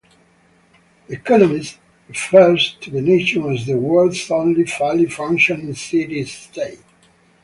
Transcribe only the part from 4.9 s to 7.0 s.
functioning city-state".